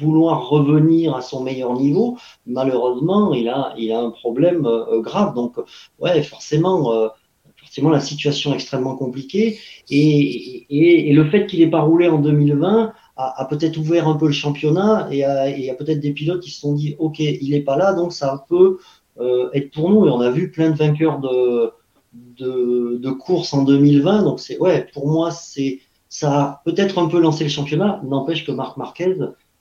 [0.00, 2.16] vouloir revenir à son meilleur niveau.
[2.46, 5.34] Malheureusement, il a il a un problème euh, grave.
[5.34, 5.56] Donc
[5.98, 6.92] ouais, forcément.
[6.92, 7.08] Euh,
[7.56, 9.58] forcément la situation est extrêmement compliquée
[9.90, 14.06] et, et, et le fait qu'il n'ait pas roulé en 2020 a, a peut-être ouvert
[14.06, 15.24] un peu le championnat et
[15.58, 17.92] il y a peut-être des pilotes qui se sont dit ok il est pas là
[17.92, 18.78] donc ça peut
[19.18, 21.72] euh, être pour nous et on a vu plein de vainqueurs de
[22.12, 27.08] de, de courses en 2020 donc c'est ouais pour moi c'est ça a peut-être un
[27.08, 29.16] peu lancé le championnat n'empêche que Marc Marquez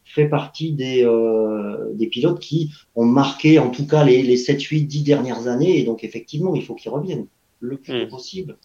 [0.06, 4.62] fait partie des, euh, des pilotes qui ont marqué en tout cas les, les 7,
[4.62, 7.26] 8, 10 dernières années et donc effectivement il faut qu'il revienne
[7.60, 8.08] le plus mmh.
[8.08, 8.58] possible.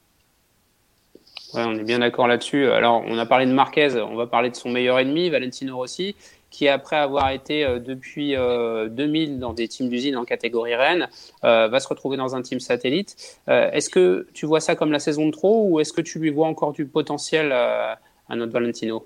[1.54, 2.66] Ouais, on est bien d'accord là-dessus.
[2.66, 6.14] Alors, on a parlé de Marquez, on va parler de son meilleur ennemi, Valentino Rossi,
[6.50, 11.08] qui après avoir été euh, depuis euh, 2000 dans des teams d'usine en catégorie Rennes,
[11.44, 13.16] euh, va se retrouver dans un team satellite.
[13.48, 16.18] Euh, est-ce que tu vois ça comme la saison de trop ou est-ce que tu
[16.18, 17.98] lui vois encore du potentiel à
[18.30, 19.04] notre Valentino?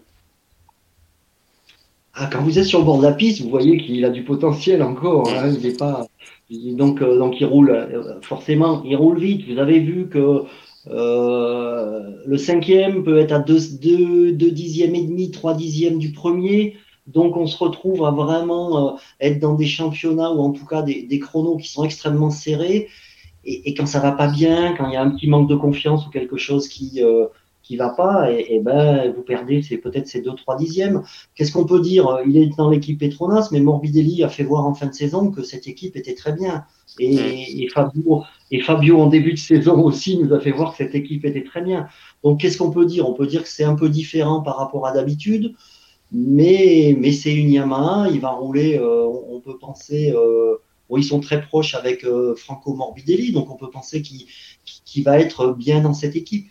[2.14, 4.24] Ah, quand vous êtes sur le bord de la piste, vous voyez qu'il a du
[4.24, 5.29] potentiel encore.
[5.29, 6.07] Hein, il est pas
[6.50, 9.48] donc donc il roule forcément, il roule vite.
[9.48, 10.44] Vous avez vu que
[10.87, 16.12] Euh, le cinquième peut être à 2 deux, deux, dixièmes et demi, 3 dixièmes du
[16.12, 16.77] premier.
[17.07, 20.83] Donc on se retrouve à vraiment euh, être dans des championnats ou en tout cas
[20.83, 22.88] des, des chronos qui sont extrêmement serrés.
[23.44, 25.55] Et, et, quand ça va pas bien, quand il y a un petit manque de
[25.55, 27.27] confiance ou quelque chose qui euh,
[27.64, 31.03] qui va pas, et, et ben vous perdez, c'est peut-être ces deux trois dixièmes.
[31.35, 32.05] Qu'est-ce qu'on peut dire?
[32.29, 35.42] Il est dans l'équipe Petronas, mais Morbidelli a fait voir en fin de saison que
[35.42, 36.66] cette équipe était très bien.
[37.00, 38.22] Et, et, Fabio,
[38.53, 41.42] et Fabio en début de saison aussi nous a fait voir que cette équipe était
[41.42, 41.88] très bien.
[42.22, 43.09] Donc qu'est-ce qu'on peut dire?
[43.09, 45.55] On peut dire que c'est un peu différent par rapport à d'habitude,
[46.12, 48.11] mais mais c'est une Yamaha.
[48.11, 48.79] Il va rouler.
[48.79, 50.12] Euh, on peut penser.
[50.14, 54.27] Euh, bon, ils sont très proches avec euh, Franco Morbidelli, donc on peut penser qu'il
[54.85, 56.48] qu va être bien dans cette équipe.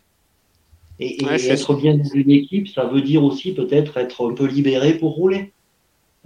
[1.00, 4.34] Et, et ouais, être bien dans une équipe, ça veut dire aussi peut-être être un
[4.34, 5.52] peu libéré pour rouler.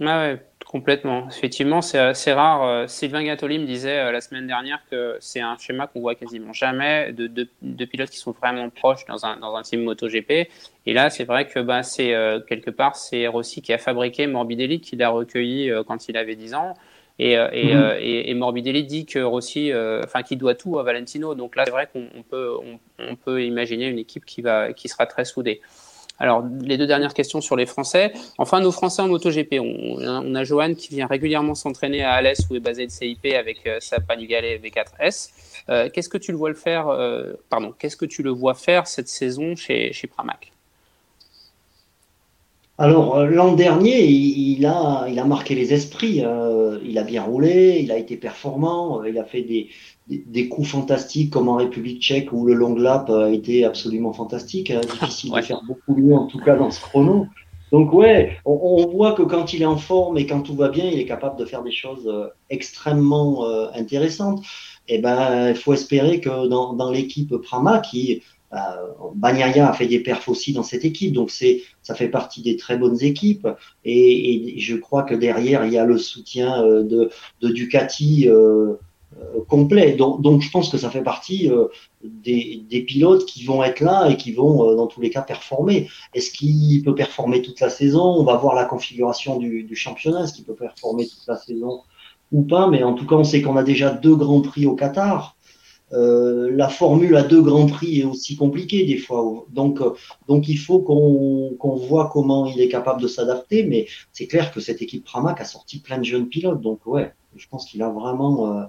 [0.00, 1.26] Ah ouais, complètement.
[1.28, 2.62] Effectivement, c'est rare.
[2.62, 6.14] Euh, Sylvain Gattoli me disait euh, la semaine dernière que c'est un schéma qu'on voit
[6.14, 9.82] quasiment jamais de, de, de, pilotes qui sont vraiment proches dans un, dans un team
[9.82, 10.48] MotoGP.
[10.86, 14.28] Et là, c'est vrai que bah, c'est euh, quelque part, c'est Rossi qui a fabriqué
[14.28, 16.74] Morbidelli, qui l'a recueilli euh, quand il avait 10 ans.
[17.18, 17.92] Et, euh, et, mmh.
[18.00, 19.72] et, et, Morbidelli dit que Rossi,
[20.04, 21.34] enfin, qu'il doit tout à Valentino.
[21.34, 24.88] Donc là, c'est vrai qu'on peut, on, on, peut imaginer une équipe qui va, qui
[24.88, 25.60] sera très soudée.
[26.20, 28.12] Alors, les deux dernières questions sur les Français.
[28.38, 29.60] Enfin, nos Français en MotoGP.
[29.60, 33.34] On, on a Johan qui vient régulièrement s'entraîner à Alès où est basé le CIP
[33.34, 35.30] avec euh, sa Panigale V4S.
[35.68, 37.72] Euh, qu'est-ce que tu le vois le faire euh, Pardon.
[37.78, 40.52] Qu'est-ce que tu le vois faire cette saison chez, chez Pramac?
[42.80, 46.22] Alors euh, l'an dernier, il, a, il a marqué les esprits.
[46.24, 49.68] Euh, il a bien roulé, il a été performant, euh, il a fait des,
[50.06, 54.12] des, des, coups fantastiques comme en République Tchèque où le long lap a été absolument
[54.12, 54.70] fantastique.
[54.70, 55.40] Hein, difficile ouais.
[55.40, 57.26] de faire beaucoup mieux en tout cas dans ce chrono.
[57.72, 60.68] Donc ouais, on, on, voit que quand il est en forme et quand tout va
[60.68, 62.10] bien, il est capable de faire des choses
[62.48, 64.42] extrêmement euh, intéressantes.
[64.90, 68.56] Et eh ben, il faut espérer que dans, dans l'équipe Prama, qui euh,
[69.14, 72.56] Bagnaia a fait des perfs aussi dans cette équipe, donc c'est ça fait partie des
[72.56, 73.48] très bonnes équipes.
[73.84, 77.10] Et, et, je crois que derrière il y a le soutien euh, de,
[77.42, 78.74] de Ducati euh,
[79.16, 79.92] euh, complet.
[79.92, 81.68] Donc, donc, je pense que ça fait partie euh,
[82.04, 85.88] des, des, pilotes qui vont être là et qui vont dans tous les cas performer.
[86.12, 88.02] Est-ce qu'il peut performer toute la saison?
[88.02, 90.24] On va voir la configuration du, du championnat.
[90.24, 91.82] Est-ce qu'il peut performer toute la saison
[92.32, 94.74] ou pas Mais en tout cas, on sait qu'on a déjà deux grands prix au
[94.74, 95.37] Qatar.
[95.92, 99.44] Euh, la formule à deux grands prix est aussi compliquée des fois.
[99.50, 99.92] Donc, euh,
[100.28, 103.64] donc il faut qu'on qu voit comment il est capable de s'adapter.
[103.64, 106.60] Mais c'est clair que cette équipe Pramac a sorti plein de jeunes pilotes.
[106.60, 108.64] Donc ouais, je pense qu'il a vraiment, euh,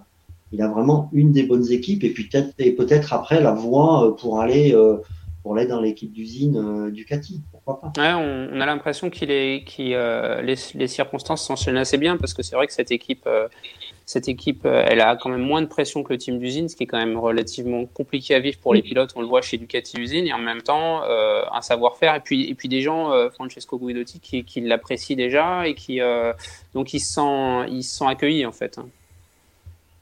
[0.54, 2.04] il a vraiment une des bonnes équipes.
[2.04, 4.76] Et puis peut-être après la voie pour aller
[5.44, 7.42] pour aller dans l'équipe d'usine Ducati.
[7.52, 7.92] Pourquoi pas?
[7.98, 12.74] On, a l'impression qu'il est, les circonstances s'enchaînent assez bien parce que c'est vrai que
[12.74, 13.28] cette équipe
[14.10, 16.76] cette équipe, euh, elle a quand même moins de pression que le team d'usine, ce
[16.76, 19.12] qui est quand même relativement compliqué à vivre pour les pilotes.
[19.16, 22.50] On le voit chez Ducati Usine et en même temps euh, un savoir-faire et puis
[22.50, 26.34] et puis des gens, euh, Francesco Guidotti, qui, qui l'apprécient déjà et qui euh,
[26.74, 28.80] donc ils se sont ils se accueillis en fait.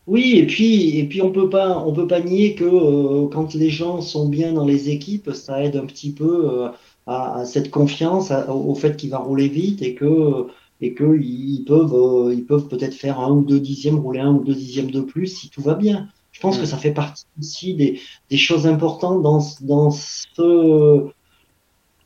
[0.08, 3.54] Oui, et puis et puis on peut pas on peut pas nier que euh, quand
[3.56, 6.70] les gens sont bien dans les équipes, ça aide un petit peu euh,
[7.08, 10.48] à, à, cette confiance, à, au fait qu'il va rouler vite et que
[10.82, 14.44] et qu'ils peuvent, euh, ils peuvent peut-être faire un ou deux dixièmes, rouler un ou
[14.44, 16.08] deux dixièmes de plus si tout va bien.
[16.32, 16.62] Je pense mmh.
[16.62, 21.08] que ça fait partie aussi des, des choses importantes dans, dans ce,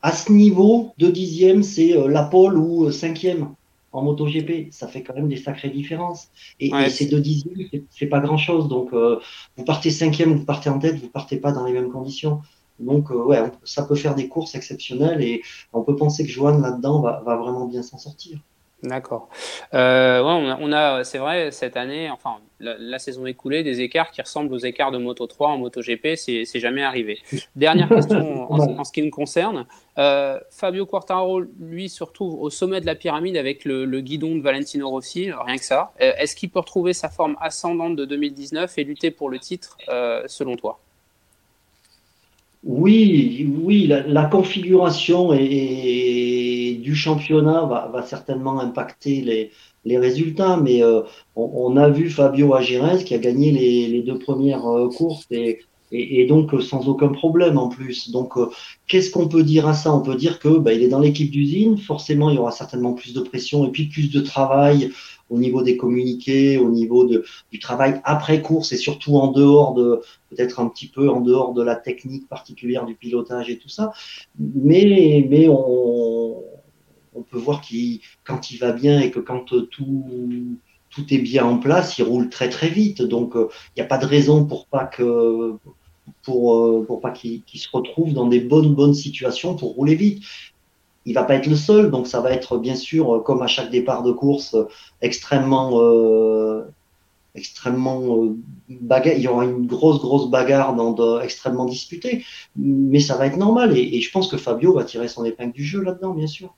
[0.01, 3.49] à ce niveau, deux dixièmes, c'est euh, la pole ou euh, cinquième
[3.91, 4.71] en MotoGP.
[4.71, 6.29] Ça fait quand même des sacrées différences.
[6.59, 8.67] Et, ouais, et ces deux dixièmes, c'est pas grand chose.
[8.67, 9.19] Donc, euh,
[9.57, 12.39] vous partez cinquième, vous partez en tête, vous partez pas dans les mêmes conditions.
[12.79, 16.57] Donc, euh, ouais, ça peut faire des courses exceptionnelles et on peut penser que Johan
[16.57, 18.39] là-dedans va, va vraiment bien s'en sortir.
[18.83, 19.29] D'accord.
[19.75, 23.81] Euh, ouais, on a, a c'est vrai, cette année, enfin, la, la, saison écoulée, des
[23.81, 27.19] écarts qui ressemblent aux écarts de Moto 3 en Moto GP, c'est jamais arrivé.
[27.55, 29.67] Dernière question en, en, ce qui nous concerne.
[29.99, 34.35] Euh, Fabio Quartararo, lui, se retrouve au sommet de la pyramide avec le, le guidon
[34.35, 35.91] de Valentino Rossi, rien que ça.
[36.01, 39.77] Euh, Est-ce qu'il peut retrouver sa forme ascendante de 2019 et lutter pour le titre,
[40.25, 40.79] selon toi?
[42.63, 46.50] Oui, oui, la, la configuration et,
[46.81, 49.51] du championnat va, certainement impacter
[49.85, 51.01] les, résultats, mais euh,
[51.35, 56.53] on, a vu Fabio Agirez qui a gagné les, deux premières euh, courses et, donc
[56.53, 58.11] euh, sans aucun problème en plus.
[58.11, 58.33] Donc,
[58.87, 59.93] qu'est-ce qu'on peut dire à ça?
[59.93, 62.93] On peut dire que bah, il est dans l'équipe d'usine, forcément il y aura certainement
[62.93, 64.91] plus de pression et puis plus de travail
[65.31, 70.01] au niveau des communiqués, au niveau du travail après course et surtout en dehors de,
[70.29, 73.93] peut-être un petit peu en dehors de la technique particulière du pilotage et tout ça.
[74.37, 76.43] Mais on,
[77.15, 79.67] on peut voir qu'il, quand il va bien et que quand tout,
[80.89, 83.01] tout est bien en place, il roule très très vite.
[83.01, 83.47] Donc, il
[83.77, 85.55] n'y a pas de raison pour pas que,
[87.01, 90.23] pas qu'il se retrouve dans des bonnes, bonnes situations pour rouler vite
[91.05, 93.47] il va pas être le seul, donc ça va être bien sûr, euh, comme à
[93.47, 94.65] chaque départ de course, euh,
[95.01, 96.63] extrêmement, euh,
[97.35, 98.27] extrêmement
[98.69, 99.15] bagarre.
[99.15, 102.23] Il y aura une grosse, grosse bagarre dans extrêmement disputée,
[102.55, 103.77] mais ça va être normal.
[103.77, 106.53] Et, je pense que Fabio va tirer son épingle du jeu là-dedans, bien sûr.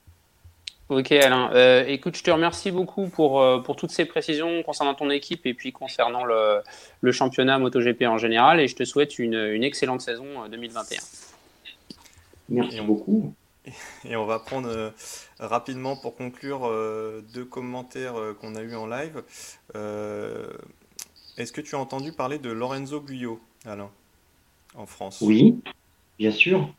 [0.89, 5.45] Ok Alain, écoute, je te remercie beaucoup pour, pour toutes ces précisions concernant ton équipe
[5.45, 6.61] et puis concernant le,
[7.01, 10.99] le championnat MotoGP en général et je te souhaite une, une excellente saison 2021.
[12.49, 13.33] Merci beaucoup.
[14.05, 14.89] Et on va prendre euh,
[15.39, 19.23] rapidement pour conclure euh, deux commentaires euh, qu'on a eu en live.
[21.37, 23.89] Est-ce que tu as entendu parler de Lorenzo Guyot, Alain,
[24.75, 25.19] en France?
[25.21, 25.59] Oui,
[26.19, 26.71] bien sûr.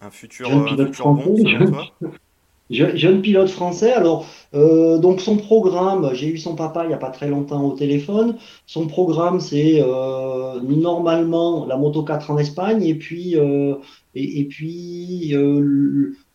[0.00, 1.90] Un futur, un futur bon, selon toi?
[2.68, 3.92] Jeune pilote français.
[3.92, 7.64] Alors, euh, donc son programme, j'ai eu son papa il n'y a pas très longtemps
[7.64, 8.36] au téléphone.
[8.66, 13.76] Son programme, c'est euh, normalement la Moto 4 en Espagne et puis euh,
[14.16, 15.34] et, puis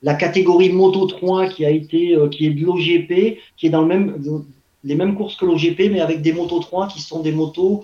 [0.01, 3.87] la catégorie Moto 3 qui a été qui est de l'OGP, qui est dans le
[3.87, 4.45] même
[4.83, 7.83] les mêmes courses que l'OGP, mais avec des Moto 3 qui sont des motos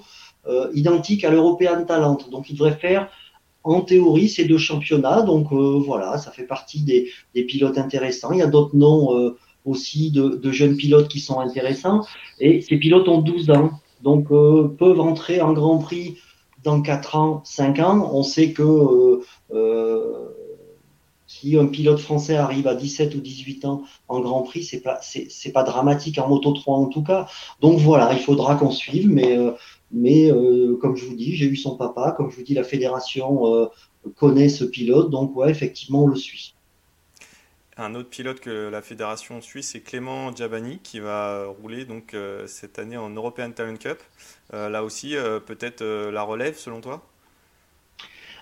[0.74, 2.20] identiques à l'European Talent.
[2.32, 3.10] Donc, il devrait faire
[3.68, 5.22] en théorie ces deux championnats.
[5.22, 7.12] Donc euh, voilà, ça fait partie des,
[7.44, 8.32] pilotes intéressants.
[8.32, 12.06] Il y a d'autres noms euh, aussi de, jeunes pilotes qui sont intéressants.
[12.40, 16.18] Et ces pilotes ont 12 ans, donc euh, peuvent entrer en Grand Prix
[16.64, 18.10] dans 4 ans, 5 ans.
[18.14, 19.22] On sait que
[21.30, 25.02] si un pilote français arrive à 17 ou 18 ans en Grand Prix, c'est pas
[25.54, 27.28] pas dramatique en moto 3 en tout cas.
[27.60, 29.38] Donc voilà, il faudra qu'on suive, mais
[29.92, 32.64] mais euh, comme je vous dis, j'ai eu son papa, comme je vous dis, la
[32.64, 33.66] fédération euh,
[34.16, 36.56] connaît ce pilote, donc ouais, effectivement, on le suit.
[37.78, 42.48] Un autre pilote que la fédération suit, c'est Clément Giabani qui va rouler donc euh,
[42.48, 44.00] cette année en European Talent Cup.
[44.52, 47.04] là aussi, peut-être la relève selon toi?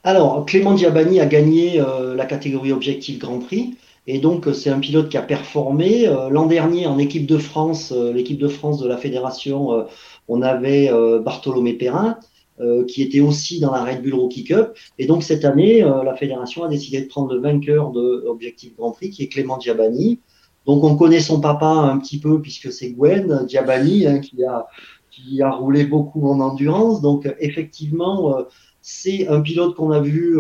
[0.05, 1.83] Alors, Clément Giabani a gagné
[2.15, 3.75] la catégorie Objectif Grand Prix.
[4.07, 6.05] Et donc, c'est un pilote qui a performé.
[6.29, 9.87] L'an dernier, en équipe de France, l'équipe de France de la fédération
[10.27, 12.17] on avait euh, Bartholomé Perrin,
[12.59, 14.73] euh, qui était aussi dans la Red Bull Rookie Cup.
[14.97, 18.75] Et donc cette année, euh, la fédération a décidé de prendre le vainqueur de Objectif
[18.75, 20.19] Grand Prix, qui est Clément Diabani.
[20.65, 24.67] Donc on connaît son papa un petit peu puisque c'est Gwen Diabani hein, qui a
[25.11, 27.01] qui a roulé beaucoup en endurance.
[27.01, 28.35] Donc effectivement,
[28.81, 30.37] c'est un pilote qu'on a vu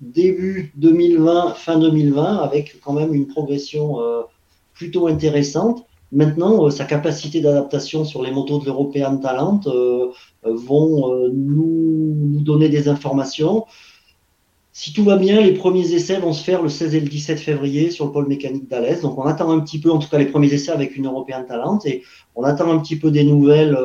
[0.00, 3.98] début 2020, fin 2020, avec quand même une progression
[4.72, 5.84] plutôt intéressante.
[6.14, 10.10] Maintenant, euh, sa capacité d'adaptation sur les motos de l'European Talent euh,
[10.46, 13.66] euh, vont nous, donner des informations.
[14.72, 17.40] Si tout va bien, les premiers essais vont se faire le 16 et le 17
[17.40, 19.00] février sur le pôle mécanique d'Alès.
[19.00, 21.44] Donc on attend un petit peu, en tout cas les premiers essais avec une European
[21.44, 22.02] Talent, et
[22.36, 23.76] on attend un petit peu des nouvelles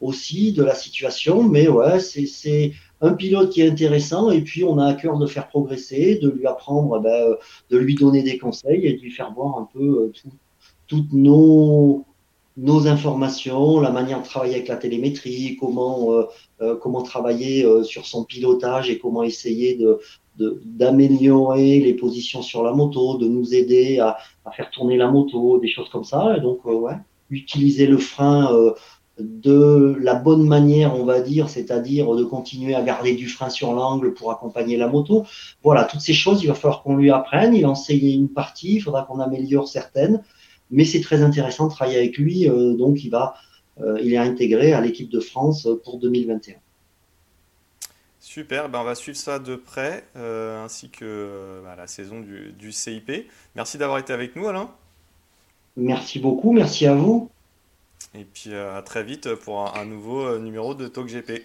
[0.00, 1.42] aussi de la situation.
[1.42, 5.26] Mais ouais, c'est un pilote qui est intéressant, et puis on a à cœur de
[5.26, 7.36] faire progresser, de lui apprendre, ben,
[7.70, 10.30] de lui donner des conseils et de lui faire voir un peu tout,
[10.86, 12.04] toutes nos,
[12.56, 16.24] nos informations, la manière de travailler avec la télémétrie, comment, euh,
[16.60, 20.00] euh, comment travailler euh, sur son pilotage et comment essayer de,
[20.64, 24.18] d'améliorer les positions sur la moto, de nous aider à,
[24.52, 26.36] faire tourner la moto, des choses comme ça.
[26.36, 26.60] Et donc,
[27.30, 28.50] utiliser le frein
[29.18, 33.72] de la bonne manière, on va dire, c'est-à-dire de continuer à garder du frein sur
[33.72, 35.24] l'angle pour accompagner la moto.
[35.62, 37.54] Voilà, toutes ces choses, il va falloir qu'on lui apprenne.
[37.54, 40.20] Il enseigne une partie, il faudra qu'on améliore certaines
[40.70, 42.48] mais c'est très intéressant de travailler avec lui.
[42.48, 43.34] Euh, donc, il va,
[43.80, 46.56] euh, il est intégré à l'équipe de France pour 2021.
[48.20, 52.72] Super, ben on va suivre ça de près, euh, ainsi que bah, la saison du,
[52.72, 53.28] CIP.
[53.54, 54.70] Merci d'avoir été avec nous, Alain.
[55.76, 57.30] Merci beaucoup, merci à vous.
[58.14, 61.42] Et puis à très vite pour un, nouveau numéro de Talk GP.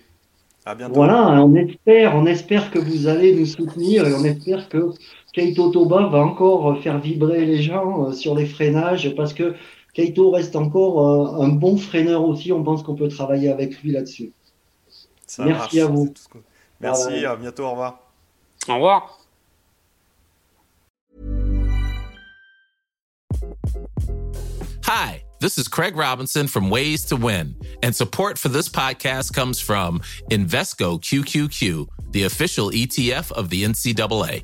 [0.66, 0.96] À bientôt.
[0.96, 4.92] Voilà, on espère, on espère que vous allez nous soutenir et on espère que
[5.40, 9.56] Keito Toba va encore faire vibrer les gens euh, sur les freinages parce que
[9.94, 12.52] Keito reste encore euh, un bon freineur aussi.
[12.52, 14.34] On pense qu'on peut travailler avec lui là-dessus.
[15.40, 16.14] Merci à vous.
[16.82, 18.00] Merci, à bientôt, au revoir.
[18.68, 19.16] Au revoir.
[24.84, 29.62] Hi, this is Craig Robinson from Ways to Win, and support for this podcast comes
[29.62, 30.02] from
[30.32, 34.44] Invesco QQQ, the official ETF of the NCAA.